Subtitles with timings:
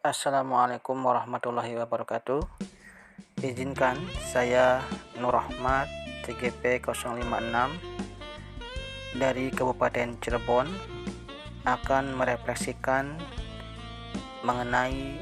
[0.00, 2.40] Assalamualaikum warahmatullahi wabarakatuh.
[3.44, 4.00] Izinkan
[4.32, 4.80] saya
[5.20, 5.92] Nur Rahmat
[6.24, 7.20] CGP 056
[9.20, 10.72] dari Kabupaten Cirebon
[11.68, 13.20] akan merefleksikan
[14.40, 15.20] mengenai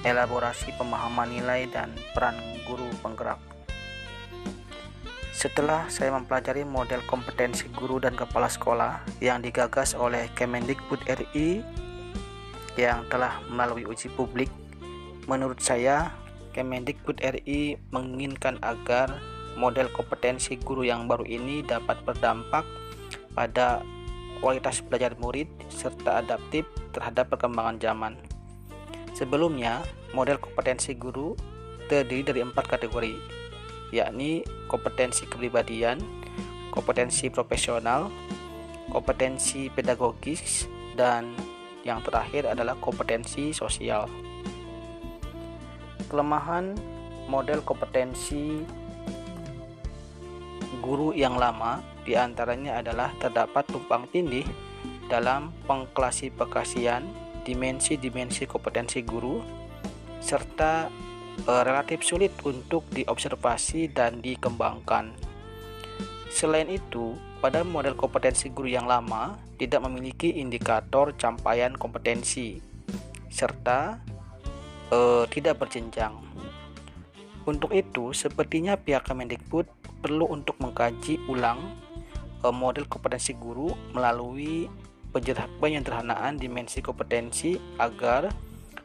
[0.00, 3.36] elaborasi pemahaman nilai dan peran guru penggerak.
[5.36, 11.84] Setelah saya mempelajari model kompetensi guru dan kepala sekolah yang digagas oleh Kemendikbud RI
[12.76, 14.52] yang telah melalui uji publik,
[15.26, 16.12] menurut saya
[16.56, 19.20] Kemendikbud RI menginginkan agar
[19.60, 22.64] model kompetensi guru yang baru ini dapat berdampak
[23.36, 23.84] pada
[24.40, 26.64] kualitas belajar murid serta adaptif
[26.96, 28.12] terhadap perkembangan zaman.
[29.12, 29.80] Sebelumnya,
[30.12, 31.36] model kompetensi guru
[31.88, 33.16] terdiri dari empat kategori,
[33.92, 36.00] yakni kompetensi kepribadian,
[36.72, 38.12] kompetensi profesional,
[38.92, 41.32] kompetensi pedagogis, dan
[41.86, 44.10] yang terakhir adalah kompetensi sosial.
[46.10, 46.74] Kelemahan
[47.30, 48.66] model kompetensi
[50.82, 54.46] guru yang lama di antaranya adalah terdapat tumpang tindih
[55.06, 57.06] dalam pengklasifikasian
[57.46, 59.38] dimensi-dimensi kompetensi guru
[60.18, 60.90] serta
[61.46, 65.14] e, relatif sulit untuk diobservasi dan dikembangkan.
[66.30, 72.60] Selain itu, pada model kompetensi guru yang lama tidak memiliki indikator capaian kompetensi
[73.28, 74.00] serta
[74.92, 76.16] eh, tidak berjenjang.
[77.46, 79.70] Untuk itu, sepertinya pihak Kemendikbud
[80.02, 81.60] perlu untuk mengkaji ulang
[82.42, 84.66] eh, model kompetensi guru melalui
[85.16, 88.28] penyederhanaan dimensi kompetensi agar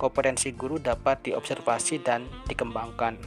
[0.00, 3.20] kompetensi guru dapat diobservasi dan dikembangkan.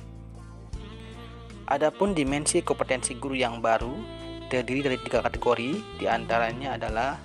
[1.67, 4.16] Adapun dimensi kompetensi guru yang baru
[4.47, 7.19] terdiri dari tiga kategori, di antaranya adalah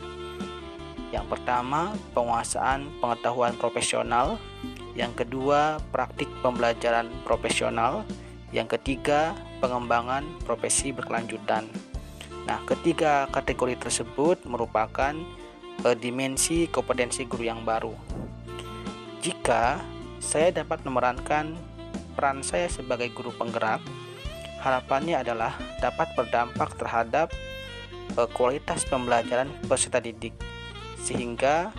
[1.13, 4.41] yang pertama penguasaan pengetahuan profesional,
[4.97, 8.03] yang kedua praktik pembelajaran profesional,
[8.51, 11.69] yang ketiga pengembangan profesi berkelanjutan.
[12.43, 15.15] Nah, ketiga kategori tersebut merupakan
[15.87, 17.95] uh, dimensi kompetensi guru yang baru.
[19.23, 19.79] Jika
[20.19, 21.55] saya dapat memerankan
[22.19, 23.81] peran saya sebagai guru penggerak
[24.63, 27.35] harapannya adalah dapat berdampak terhadap
[28.15, 30.33] uh, kualitas pembelajaran peserta didik
[31.03, 31.75] sehingga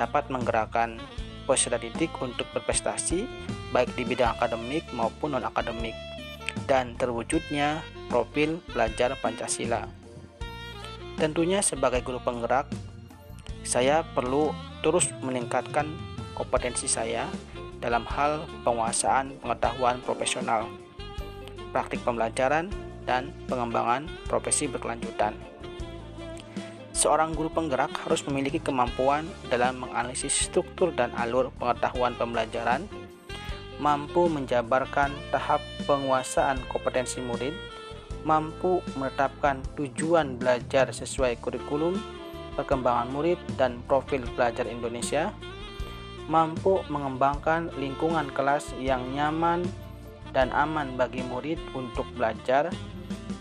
[0.00, 0.96] dapat menggerakkan
[1.44, 3.28] peserta didik untuk berprestasi
[3.76, 5.92] baik di bidang akademik maupun non-akademik
[6.64, 9.88] dan terwujudnya profil belajar Pancasila.
[11.16, 12.68] Tentunya sebagai guru penggerak,
[13.64, 15.88] saya perlu terus meningkatkan
[16.32, 17.28] kompetensi saya
[17.80, 20.68] dalam hal penguasaan pengetahuan profesional
[21.72, 22.70] praktik pembelajaran,
[23.02, 25.34] dan pengembangan profesi berkelanjutan.
[26.92, 32.86] Seorang guru penggerak harus memiliki kemampuan dalam menganalisis struktur dan alur pengetahuan pembelajaran,
[33.82, 37.56] mampu menjabarkan tahap penguasaan kompetensi murid,
[38.22, 41.98] mampu menetapkan tujuan belajar sesuai kurikulum,
[42.54, 45.34] perkembangan murid, dan profil belajar Indonesia,
[46.30, 49.66] mampu mengembangkan lingkungan kelas yang nyaman
[50.32, 52.72] dan aman bagi murid untuk belajar,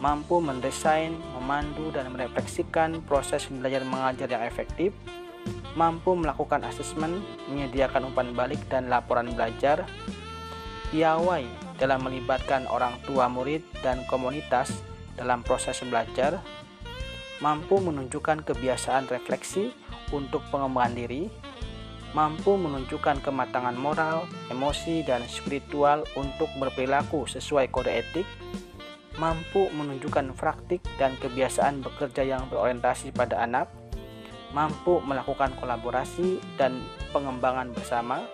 [0.04, 4.92] mampu mendesain, memandu, dan merefleksikan proses belajar mengajar yang efektif,
[5.74, 9.88] mampu melakukan asesmen, menyediakan umpan balik dan laporan belajar,
[10.92, 11.48] piawai
[11.80, 14.84] dalam melibatkan orang tua murid dan komunitas
[15.16, 16.44] dalam proses belajar,
[17.40, 19.74] mampu menunjukkan kebiasaan refleksi
[20.12, 21.32] untuk pengembangan diri,
[22.12, 28.28] mampu menunjukkan kematangan moral, emosi, dan spiritual untuk berperilaku sesuai kode etik,
[29.16, 33.72] mampu menunjukkan praktik dan kebiasaan bekerja yang berorientasi pada anak,
[34.52, 36.84] mampu melakukan kolaborasi dan
[37.16, 38.28] pengembangan bersama,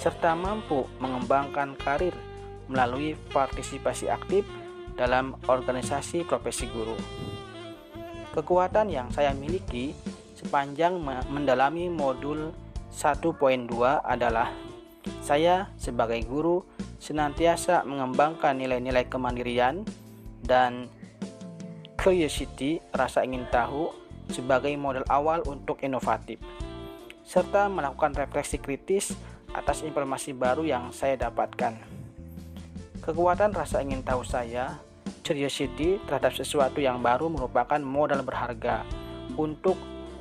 [0.00, 2.16] serta mampu mengembangkan karir
[2.68, 4.48] melalui partisipasi aktif
[4.96, 6.96] dalam organisasi profesi guru.
[8.32, 9.92] Kekuatan yang saya miliki
[10.38, 12.54] sepanjang mendalami modul
[12.94, 13.66] 1.2
[14.06, 14.54] adalah
[15.18, 16.62] saya sebagai guru
[17.02, 19.82] senantiasa mengembangkan nilai-nilai kemandirian
[20.46, 20.86] dan
[21.98, 23.90] curiosity rasa ingin tahu
[24.30, 26.38] sebagai model awal untuk inovatif
[27.26, 29.12] serta melakukan refleksi kritis
[29.52, 31.76] atas informasi baru yang saya dapatkan.
[33.04, 34.80] Kekuatan rasa ingin tahu saya,
[35.24, 38.84] curiosity terhadap sesuatu yang baru merupakan modal berharga
[39.36, 39.76] untuk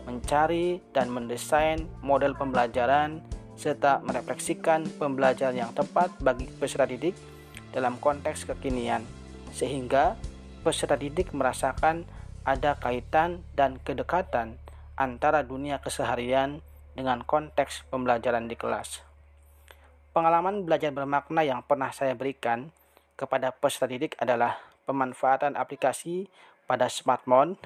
[0.07, 3.19] mencari dan mendesain model pembelajaran
[3.59, 7.13] serta merefleksikan pembelajaran yang tepat bagi peserta didik
[7.75, 9.03] dalam konteks kekinian
[9.51, 10.15] sehingga
[10.63, 12.07] peserta didik merasakan
[12.47, 14.55] ada kaitan dan kedekatan
[14.95, 16.63] antara dunia keseharian
[16.95, 19.03] dengan konteks pembelajaran di kelas.
[20.15, 22.73] Pengalaman belajar bermakna yang pernah saya berikan
[23.13, 24.57] kepada peserta didik adalah
[24.89, 26.25] pemanfaatan aplikasi
[26.65, 27.59] pada smartphone,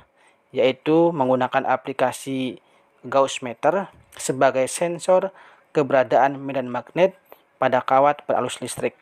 [0.51, 2.59] yaitu menggunakan aplikasi
[3.01, 5.33] Gauss meter sebagai sensor
[5.74, 7.18] keberadaan medan magnet
[7.57, 8.94] pada kawat beralus listrik.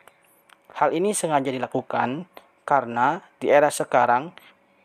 [0.72, 2.24] Hal ini sengaja dilakukan
[2.64, 4.32] karena di era sekarang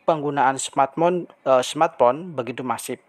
[0.04, 3.00] penggunaan smartphone, uh, smartphone begitu masif.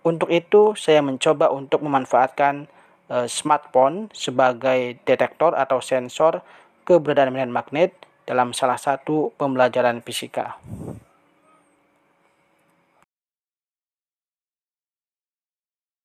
[0.00, 2.70] Untuk itu, saya mencoba untuk memanfaatkan
[3.12, 6.40] uh, smartphone sebagai detektor atau sensor
[6.88, 7.92] keberadaan medan magnet
[8.24, 10.56] dalam salah satu pembelajaran fisika.